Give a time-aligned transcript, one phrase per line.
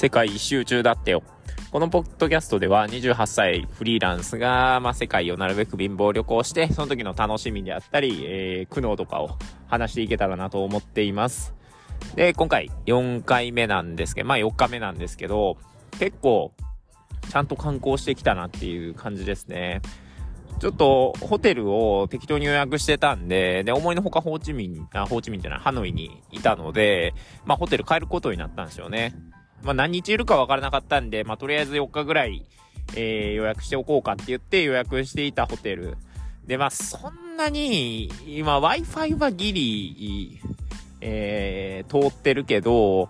[0.00, 1.22] 世界一周中だってよ。
[1.70, 9.36] このポッドキャストでは28歳フリーランスが、まあ、世界をなるべく貧乏旅行して、その時の楽しみであったり、えー、苦悩とかを
[9.66, 11.54] 話していけたらなと思っています。
[12.14, 15.58] で、今回4回目なんですけど、まあ4日目なんですけど、
[15.98, 16.54] 結構、
[17.28, 19.82] ちゃんと観光してきたなっていう感じですね。
[20.60, 27.12] ちょっと、ホテルを適当に予約してたんで、で、思いのほかホーチミン、あ、ホーチミンじゃない、ハノイにいたので、
[27.44, 29.14] まあ、ホテル帰ることになったんですよね。
[29.62, 32.44] まあ、何日いるかわからなかったんで、まあ、とりあえず4日ぐらい、
[32.96, 35.96] えー、予約しておこうかって言って予約していたホテル。
[36.46, 40.40] で、まあ、そんなに、今、Wi-Fi はギリ、
[41.00, 43.08] えー、通ってるけど、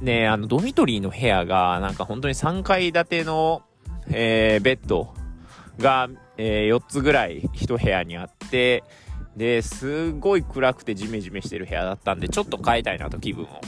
[0.00, 3.62] ね、あの、ドミトリーの部屋が、なんか本当に3階建ての、
[4.08, 5.12] えー、ベッド
[5.78, 8.84] が、えー、4つぐらい1部屋にあって、
[9.36, 13.60] で、すごい暗くてジメジメしてる部屋だったんで、ちょっと変えたいなと気分を。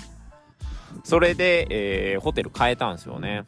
[1.04, 3.44] それで、えー、ホテル変えたんですよね。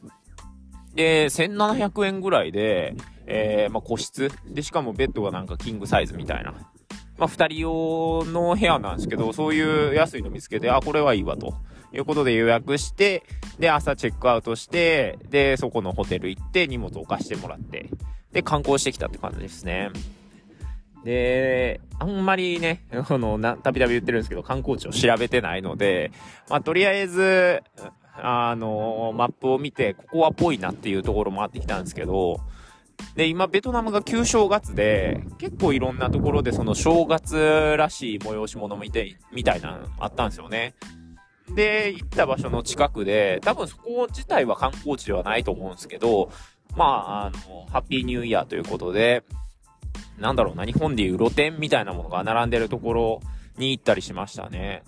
[0.95, 2.95] で、1700円ぐらいで、
[3.27, 4.31] えー、まあ、個室。
[4.47, 6.53] で、しかもベッドがなんかキングサイズみたいな。
[7.17, 11.55] まあ、二人用の部屋なんですけど、そういう安いの見つけて、あ、これはいいわ、と
[11.93, 13.25] いうことで予約して、
[13.59, 17.91] で、朝チェックアウトして、で、そこのホテル行って荷物を貸してもらって、
[18.33, 19.91] で、観光してきたって感じですね。
[21.05, 26.13] で、あんまりね、 あの、たびたび言ってるんですけど、観光地を調べてないので、
[26.49, 27.63] まあ、とりあえず、
[28.17, 32.41] あの、マップを見て、ここはぽいなっていうところもあってきたんですけど、
[33.15, 40.75] で、今、ベトナムが旧正月で、結構いろんなところでその正月らしい催し物みて、みたいなのあったんですよね。
[41.55, 46.31] で、行った場所の近くで、多分そこ自体は観光地ではないと思うんですけど、
[46.77, 49.25] まあ、あの、ハッピーニューイヤーということで、
[50.21, 53.21] なんだろうな、日本でいう露店みたいなものが並んでるところ
[53.57, 54.83] に行ったりしましたね。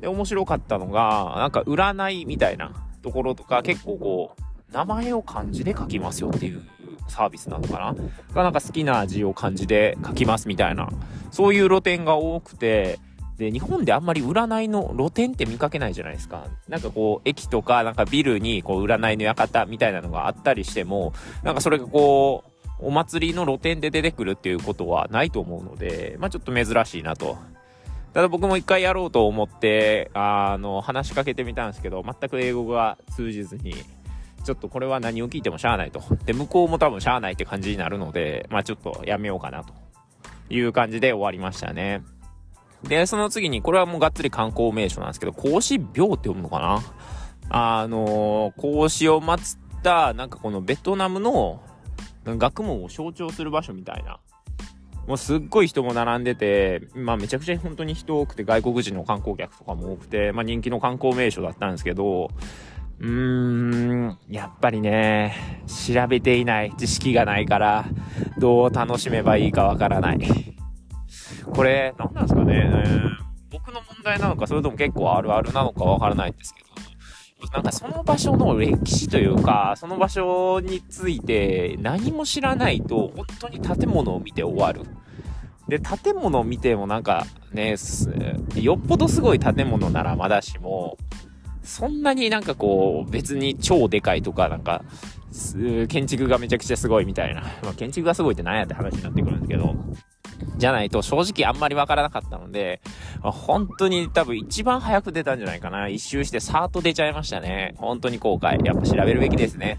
[0.00, 6.62] で、面白かったのが、なんか占いみたいなところとか結構こう、名前を漢字で書きますよっていう
[7.08, 7.94] サービスなのかな
[8.34, 10.88] がなんか好きな字を漢字で書きますみたいな、
[11.30, 12.98] そういう露店が多くて、
[13.38, 16.46] で、日本であんまり占いの露店って見かけないじゃないですか。
[16.68, 27.38] なんかこう、駅とか、なんかビルに、こう、占いの館みたいなのがあったりしても、なんかそれがこう、お祭りの露店で出てくるっていうことはないと思うので、まあちょっと珍しいなと。
[28.12, 33.74] ただ僕も一回やろうと思って、あの、話しかけてみたんですけど、全く英語が通じずに、
[34.44, 36.02] ちょっとこれは何を聞いてもしゃあないと。
[36.24, 39.72] で、向こうも多分しゃあないって感じになるので、まあちょっとやめようかなと
[40.48, 42.02] いう感じで終わりましたね。
[42.82, 46.82] で、その次に、これはもうがっつり観光名所なんですけど、孔子廟って読むのかな？
[47.48, 51.62] あのー、孔子を祀った、なんかこのベトナムの
[52.24, 54.18] 学問を象徴する場所みたいな。
[55.06, 62.30] もうすっごい人も並んでて、まあめちゃくちゃ本当に人多くて外国人の観光客とかも多くて、まあ人気の観光名所だったんですけど、
[63.00, 67.84] うーん、やっぱりね、調べていない、知識がないから、
[68.38, 70.20] どう楽しめばいいかわからない。
[71.52, 72.70] これ、何なんですかね、
[73.50, 76.63] 僕の問題なのか、それとも結構あるあるなのかわからないんですけど、
[77.52, 84.82] なんかその場所の歴史というか、その場所について何も知らないと、本当に建物を見て終わる。
[85.68, 87.76] で、建物を見てもなんかね、
[88.56, 90.98] よっぽどすごい建物ならまだしも、
[91.62, 94.82] そんなになんかこう、別に超でかいとか、なんか、
[95.88, 97.40] 建築がめちゃくちゃすごいみたいな。
[97.62, 99.74] まあ、建築がすごいって何やって話になってくるんですけど、
[100.56, 102.80] じゃないと正直あんまりわからなかったので、
[103.22, 105.88] 本当に多分一番早く出たんじゃないかな。
[105.88, 107.74] 一周してさーっと出ちゃいましたね。
[107.78, 108.64] 本当に後悔。
[108.64, 109.78] やっぱ調べるべきですね。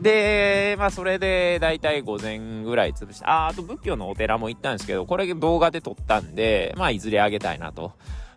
[0.00, 7.92] で、まあそれで大体午前ぐらい潰して、あ、あと仏教のお寺も行ったんですけど、これ動画で撮ったんで、まあいずれあげたいなと。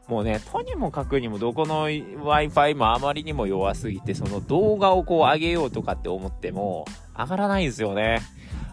[0.07, 6.85] もうね、とにもかくにもどこの Wi-Fi もあまりにも弱すぎて、その動画をこう上げようとかって思っても、
[7.17, 8.21] 上がらないんですよね。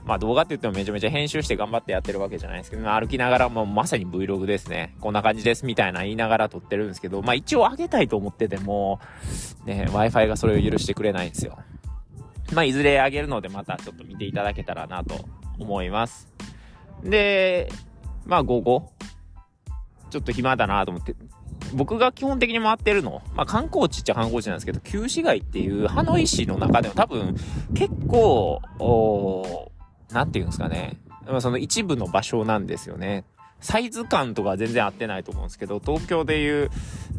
[0.05, 4.95] まあ動画って言ってもめちゃめちゃ編集して頑張ってやってるわけじゃないですけど、歩きながらもまさに Vlog ですね。
[5.01, 9.01] こんな感じですみたいな言いながら撮ってるんですけど、まあ一応上げたいと思ってても、
[9.65, 11.59] ね、Wi-Fi がそれを許してくれないんですよ。
[12.53, 15.25] まあいずれ上げるのでまたちょっと見ていただけたらなと
[15.59, 16.29] 思います。
[17.03, 17.71] で、
[18.27, 18.93] まあ午後、
[20.11, 21.17] ちょっと暇だなと思って、
[21.73, 27.35] 僕が基本的に回ってるの、まあ観光地っちゃ観光地なんですけど、旧市街っていうハノイ市の中でも多分
[27.75, 28.61] 結構、
[30.15, 30.97] おなんていうんですかね。
[31.41, 33.25] その一部の場所なんですよね。
[33.61, 36.71] サイズ感とか全然合ってないと思うんですけど、東京でいう、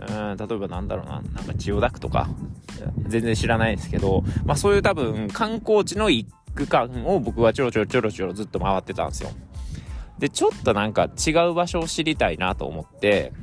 [0.10, 2.30] うん、例えばなんだろうな、なんか千代田区とか、
[3.08, 9.32] 全然知らないですけど、まあそういう多分観光地の一区間を僕はちょろちょろちょろちょろずっと回ってたんですよ。
[10.20, 13.34] で、ちょっとなんか違う場所を知りたいなと思って、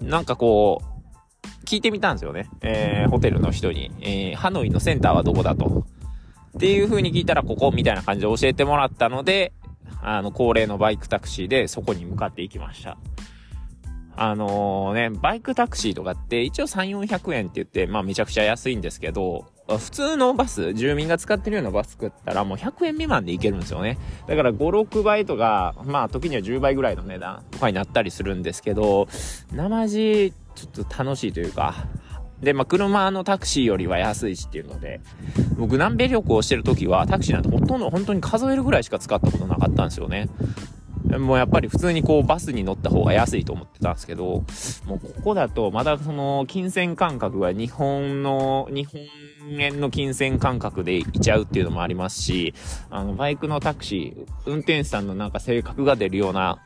[0.00, 2.48] なんかこう、聞いてみたんですよね。
[2.62, 5.86] えー、ホテルの人に、えー、ハノイのセンターはどこだと。
[6.56, 9.52] っていう風に聞いたら、ここみたいな感じで教えてもらったので、
[10.02, 12.96] あの、恒例のバイクタクシーでそこに向かっていきました。
[14.18, 23.98] あのー、ね、バイクタクシーとかって一応3、400円って言って、まあめちゃくちゃ安いんですけど、普通のバス、住民が使ってるようなバス食ったらもう100円未満でいけるんですよね。
[24.26, 29.06] だから5、6倍とか、まあ時には10倍ぐらいの値段とかになったりするんですけど、
[29.52, 31.74] 生地ちょっと楽しいというか、
[32.40, 35.00] で、まあ、車のタクシーよりは安いしっていうので、
[35.56, 40.28] 僕南米旅行してる時はタクシーなんてほとんど本当に数えるぐらいしか使ったことなかったんですよね。
[41.18, 44.44] もうやっぱり普通にこうバスに乗った方が安いと思ってたんですけど、
[44.86, 49.00] もうここだとまだその金銭感覚が日本の、日本
[49.58, 52.54] 円の金銭感覚でいちゃうっていうのもありますし、
[52.90, 56.58] あのバイクのタクシー、運転手さんのなんか性格が出るような、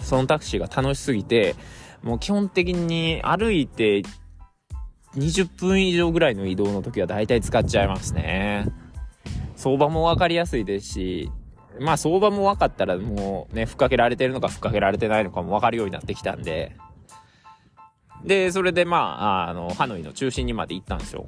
[0.00, 1.56] そのタクシーが楽しすぎて、
[2.02, 4.02] もう基本的に歩いて
[5.16, 8.66] 20分以上ぐらいの移動の時は大体使っちゃいますね。
[9.56, 11.30] 相場もわかりやすいですし、
[11.80, 16.76] まあ相場も分かったらもうね、ふっかけられてるのかふっかけられてないのかも分かるようになってきたんで、
[18.24, 21.26] で、それでまあ、あの、ハノイの中心にまで行ったんですよ。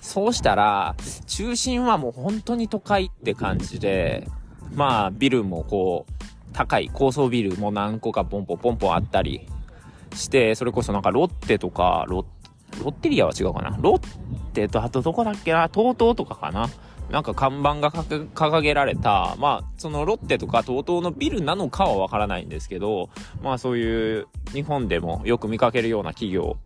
[0.00, 0.94] そうしたら、
[1.26, 4.28] 中心はもう本当に都会って感じで、
[4.74, 9.48] まあ、ビルもこう、高い高層ビルも何個かポンポンポンポンあったり
[10.14, 12.24] して、それこそなんかロッテとか、ロッ
[12.80, 13.76] ロッテリアは違うかな？
[13.80, 14.06] ロッ
[14.52, 16.68] テとあとどこだっけな？TOTO とかかな？
[17.10, 23.10] なんか看板が掲げられた、まあ、そのロッテとか TOTO のビルなのかはわからないんですけど、
[23.42, 26.56] まあそういう日本でもよく見かけるような企業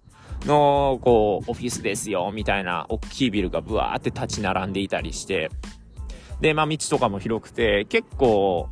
[0.44, 5.50] の、こう、オフィスですよ、みたいな大きいビルがブワーって立ち並んでいたりして、
[6.40, 8.68] で、まあ道とかも広くて、結構、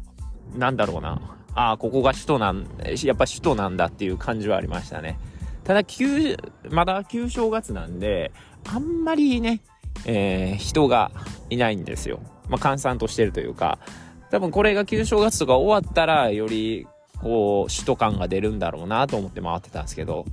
[0.54, 1.20] なんだろうな。
[1.56, 2.68] ああ、ここが首都なん、
[3.02, 5.18] やっぱ首都なんだっていう感じはありましたね。
[5.66, 6.36] ただ、旧、
[6.70, 8.30] まだ旧正月なんで、
[8.72, 9.62] あんまりね、
[10.04, 11.10] えー、人が
[11.50, 12.20] いないんですよ。
[12.48, 13.80] まあ、閑散としてるというか、
[14.30, 16.86] 多分これが旧正月とか終わったら、より、
[17.20, 20.24] こう、首都感が出るんだろうなと思って回ってたんですけど、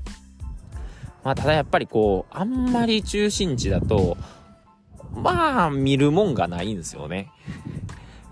[1.23, 4.17] まあ、ただやっぱりこう、あんまり中心地だと、
[5.15, 7.31] まあ、見るもんがないんですよね。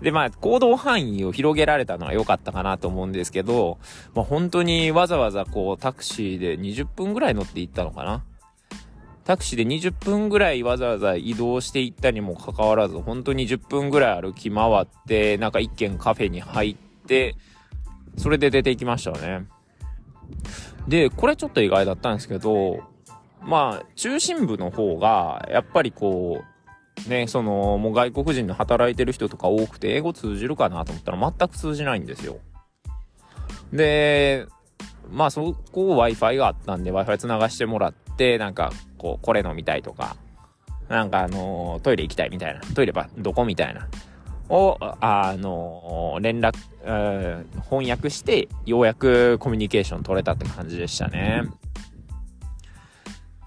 [0.02, 3.78] で、まあ、行動範囲を広げられたのは良かったかなと思うんですけど、
[4.14, 8.24] まあ、本当にわざわざこう、タクシーで20分ぐらい乗って行ったのかな？
[9.24, 16.76] タクシーで20分ぐらいわざわざ移動していったにもかかわらず、本当に10分ぐらい歩き回って、なんか一軒カフェに入っ
[17.06, 17.36] て、
[18.16, 19.46] それで出ていきましたよね。
[20.88, 22.80] で、これちょっと意外だったんですけど、
[23.40, 26.44] まあ、中心部の方が、やっぱりこう、
[27.08, 32.38] ね、その、もう外国人の働いてる人とか多くて、英語通じるかなと思ったら全く通じないんですよ。
[33.72, 34.46] で、
[35.10, 40.16] まあそこ Wi-Fi があったんで Wi-Fi 繋がしてもらって、なんか、こう、これ飲みたいとか、
[40.88, 43.88] なんかあの、トイレ行きたいみたいな、トイレばどこみたいな、
[44.48, 46.54] を、あの、連絡、
[47.64, 51.44] 翻訳して、ようやくコミュニケーション取れたって感じでしたね。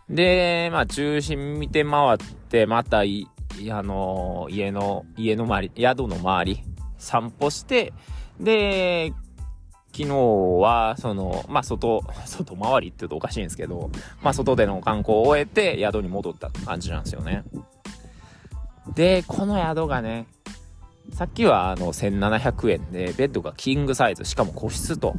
[0.09, 2.17] で、まあ中心見て回っ
[2.49, 3.27] て、またい、
[3.71, 6.63] あの、家の、家の周り、宿の周り、
[6.97, 7.93] 散歩して、
[8.39, 9.13] で、
[9.95, 13.89] 昨日は、その、まあ、外、 外回りって言うとおかしいんですけど、
[14.21, 17.43] まあ、外での観光を終えて宿に戻ったって感じなんですよね。
[18.93, 20.27] で、この宿がね、
[21.11, 25.15] さっきはあの1700円で、ベッドがキングサイズ、しかも個室と。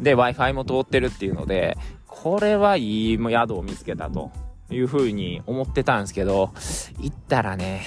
[0.00, 4.30] で、Wi-Fi も通ってるっていうので、これはいい宿を見つけたと
[4.70, 6.52] いうふうに思ってたんですけど、
[7.00, 7.82] 行ったらね、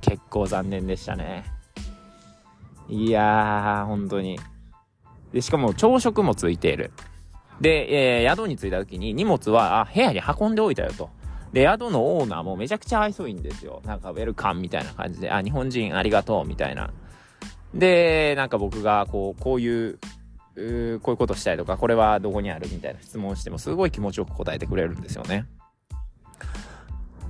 [0.00, 1.44] 結構残念でしたね。
[2.88, 4.38] いやー、本当に。
[5.32, 6.92] で、しかも朝食もついている。
[7.60, 11.10] で、えー、宿に着いた時に荷物は、あ、部屋に運んでおいたよと。
[11.52, 13.82] で、宿のオーナーもめちゃくちゃ愛想いいんですよ。
[13.84, 16.90] なんか、ウェルカムみたいな感じで、あ、日本人ありがとう、みたいな。
[17.74, 19.98] で、なんか僕が、こう、こういう、
[20.56, 25.46] うこういうことしたいとか、これはどこにあるみたいな質問しても、すごい気持ちよく答えてくれるんですよね。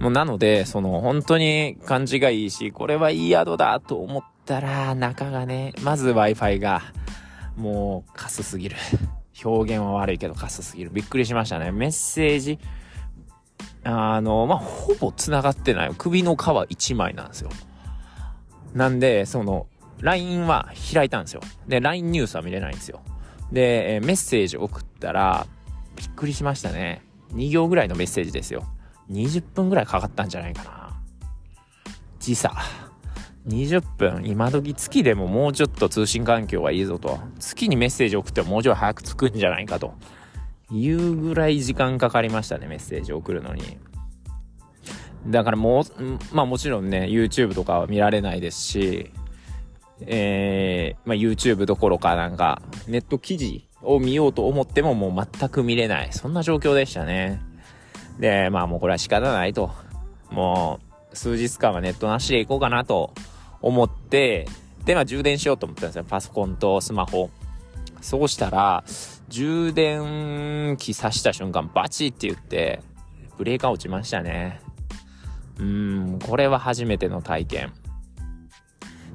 [0.00, 6.82] もうなので、その、本当に感じがいいし、これはいい宿だと思ったら、中がね、まず Wi-Fi が、
[7.56, 8.76] もう、カスすぎる。
[9.44, 10.90] 表現は悪いけどカスすぎる。
[10.90, 11.70] びっくりしましたね。
[11.70, 12.58] メッセージ、
[13.84, 15.94] あの、まあ、ほぼ繋がってない。
[15.96, 17.50] 首の皮1枚なんですよ。
[18.74, 19.66] なんで、その、
[20.00, 21.42] LINE は開いたんですよ。
[21.68, 23.00] で、LINE ニュースは見れないんですよ。
[23.52, 25.46] で、メッセージ送ったら、
[25.96, 27.02] びっくりしましたね。
[27.34, 28.64] 2行ぐらいのメッセージですよ。
[29.10, 31.00] 20分ぐらいかかったんじゃないかな。
[32.18, 32.54] 時差。
[33.48, 37.18] 20分、今時月でももうちょっと通信環境はいいぞと。
[37.38, 39.94] 月にメッセージ送ってももうちょい早く着くんじゃないかと
[40.70, 43.78] いうぐらい時間かかりましたね、メッセージ送るのに。
[45.26, 45.84] だからもう、
[46.32, 49.10] まあもちろんね、YouTube とかは見られないですし、
[50.06, 56.12] えー、まあ YouTube どころかなんか、ネット記事を見ようと思ってももう全く見れない。
[56.12, 57.49] そんな状況でしたね。
[58.20, 59.70] で、まあもうこれは仕方ないと。
[60.30, 60.78] も
[61.12, 63.12] う、数日間はネットなしでいこうかなと
[63.62, 64.46] 思って、
[64.84, 66.04] で、まあ充電しようと思ったんですよ。
[66.04, 67.30] パソコンとスマホ。
[68.00, 68.84] そうしたら、
[69.28, 72.82] 充電器挿した瞬間バチって言って、
[73.38, 74.60] ブレーカー落ちましたね。
[75.58, 77.72] うん、これは初めての体験。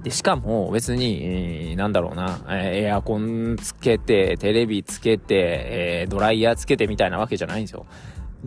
[0.04, 7.88] で、しかも別に、えー、なんだろうな、えー、エアコンつけて、テレビつけて、えー、ドライヤーつけてみたいなわけじゃないんですよ。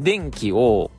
[0.02, 0.90] 電気を、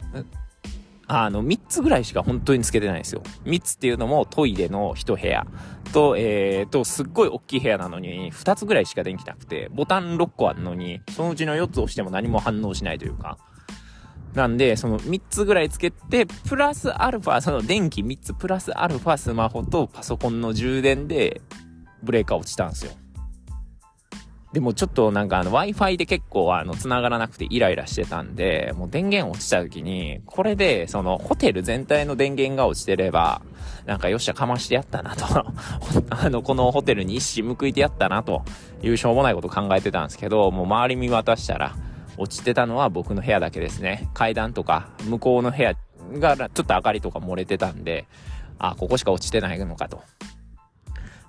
[1.07, 3.23] あの、3つぐらいしか本当につけてないんですよ。
[3.45, 5.47] 3つっていうのもトイレの1部屋
[5.91, 13.37] と、えー、と、すっごい大きい部屋なのに、2つぐらいしか電気なくて、ボタン6個あるのに、そのうちの4つ押しても何も反応しないというか。
[14.35, 21.41] なんで、その3つぐらいつけて、プラスアルファ、その電気3つプラスアルファスマホとパソコンの充電で、
[22.03, 22.91] ブレーカー落ちたんですよ。
[24.53, 33.43] でもちょっとなんかあの Wi-Fi で結構あの繋がらなくてイライラしてたんで、もう電源落ちた時に、これでそのホテル全体の電源が落ちてれば、
[33.85, 35.25] なんかよっしゃかましてやったなと
[36.09, 38.43] あの、このホテルに一矢報いてやったなと
[38.81, 41.75] いうしょうもないこと考えてたんですけど、もう周り見渡したら、
[42.17, 44.09] 落ちてたのは僕の部屋だけですね。
[44.15, 45.75] 階段とか、向こうの部屋
[46.13, 48.07] がちょっと明かりとか漏れてたんで、
[48.57, 50.01] あ、ここしか落ちてないのかと。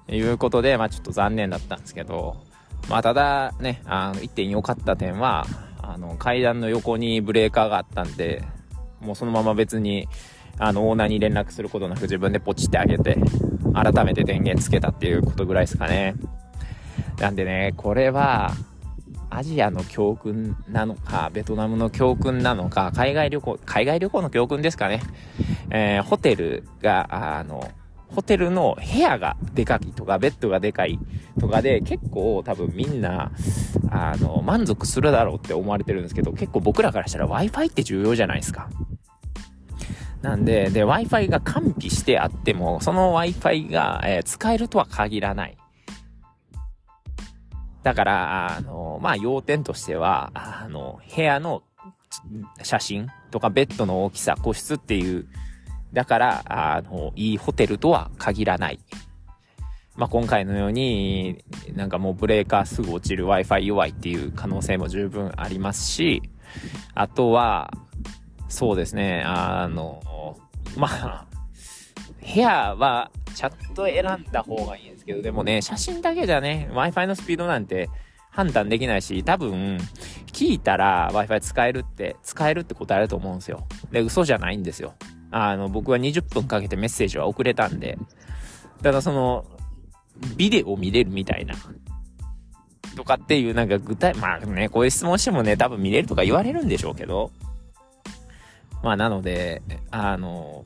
[0.08, 2.38] いうことで、まあちょっと残念だったんですけど、
[2.88, 5.46] まあ、ただね、あの、一点良かった点は、
[5.82, 8.42] あの、階段の横にブレーカーがあったんで、
[9.00, 10.08] もうそのまま別に、
[10.58, 13.18] あの、オーナーに連絡することなく自分でポチってあげて、
[13.74, 16.14] 改めて電源つけたっていうことぐらいですかね。
[17.18, 18.52] なんでね、これは、
[19.30, 25.00] アジアの教訓なのか、ベトナムの教訓なのか、海外旅行、海外旅行の教訓ですかね。
[25.70, 27.70] えー、ホテルが、あの、
[28.14, 30.98] ホテルの部屋がでかいとか、ベッドがでかい
[31.38, 33.30] とかで、結構多分みんな、
[33.90, 38.68] あの、満足するだろうって思われてるんですけど、結構僕らからしたら Wi-Fi って重要じゃないですか。
[40.22, 45.56] なんで、で、Wi-Fi が完備してあっても、その Wi-Fi が、えー、使えるとは限らない。
[47.82, 51.62] だから、あの、まあ、要点としては、あの、部屋の
[52.62, 55.26] 写真とかベッドの大きさ、個室っていう
[55.92, 58.78] だから、あの、いいホテルとは限らない。
[59.96, 61.44] まあ、今回のように、
[61.74, 66.22] なんかもうブレーカーすぐ落ちる Wi-Fi 弱いっていう可能性も十分ありますし、
[66.94, 67.70] あとは、
[68.48, 70.02] そうですね、あの、
[70.76, 71.26] まあ、
[72.34, 77.88] 部屋はチャット選んだ方がいいんですけど、でもね、写真だけじゃね、Wi-Fi のスピードなんて
[78.30, 79.78] 判断できないし、多分、
[80.26, 83.66] 聞いたら Wi-Fi 使えるって、使えるって答えると思うんですよ。
[83.90, 84.94] で、嘘じゃないんですよ。
[85.30, 87.98] あの、僕は20分かけてメッセージは送れたんで、
[88.82, 89.44] ただその、
[90.36, 91.54] ビデオ見れるみたいな。
[92.96, 97.30] とかっていうなんか具体、まあね、こういう質問してもね、多分見れるとか言われるんでしょうけど、
[98.82, 100.64] まあなので、あの、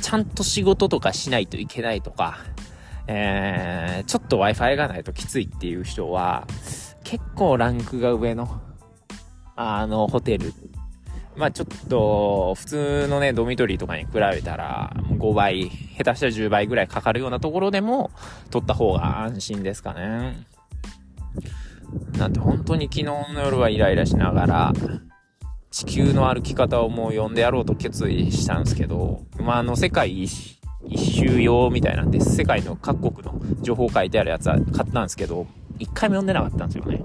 [0.00, 2.38] ちゃんと仕事とかしないといけないとか、
[3.06, 6.46] えー、ちょっと Wi-Fi がないときついっていう人は、
[7.04, 8.60] 結構ランクが上の、
[9.56, 10.52] あの、ホテル
[11.40, 18.10] まあちょっと、普通のね、ドミトリーとかに比べたら、5倍、下手したら10倍ぐらいかかるようなところでも、
[18.50, 20.46] 取った方が安心ですかね。
[22.18, 24.72] なんて本当に昨日の夜はイライラしながら、
[25.70, 30.60] 地球の歩き方をもう読んでやろうと決意したんですけど、まああの世界一
[30.94, 35.46] 周用みたいなんで、世界の各国の情報書いてあるやつは買ったんですけど、
[35.78, 37.02] 一回も読んでなかったんですよね。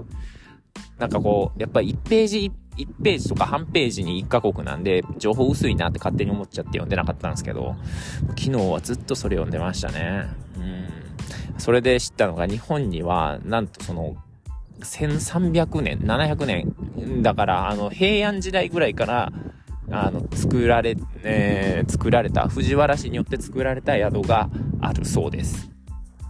[0.98, 7.76] なんかこう、やっぱ1ページ1ページとか半ページに1カ国なんで、情報薄いなって勝手に思っちゃって読んでなかったんですけど、
[8.38, 10.26] 昨日はずっとそれ読んでましたね。
[10.56, 10.86] うん。
[11.58, 14.16] それで知ったのが日本には、なんとその、
[14.80, 19.32] 1300年、700年、だから、あの、平安時代ぐらいから、
[19.90, 24.50] あの、作られ、えー、作られた、藤原氏によって作られた宿が
[24.80, 25.70] あるそうです。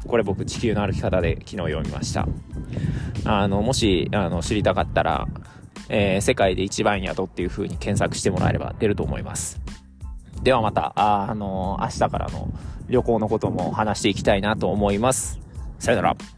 [0.06, 2.28] これ僕、地球の歩き方で昨日読みました。
[3.24, 5.26] あの、もし、あの、知りたかったら、
[5.88, 9.60] えー、世界で一番宿っていう風に検索してもらえれば出ると思います。
[10.42, 12.48] ではまた、あ、あのー、明日からの
[12.88, 15.38] 旅行のことも話していきたいなと思います。
[15.78, 16.35] さよなら。